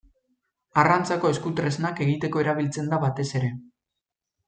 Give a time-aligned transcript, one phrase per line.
[0.83, 3.57] Arrantzako esku-tresnak egiteko erabiltzen da batez ere.